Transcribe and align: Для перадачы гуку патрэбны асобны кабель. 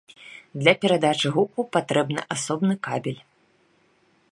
Для 0.61 0.71
перадачы 0.85 1.27
гуку 1.35 1.67
патрэбны 1.77 2.21
асобны 2.37 2.73
кабель. 2.91 3.21